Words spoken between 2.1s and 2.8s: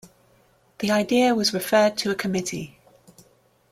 committee.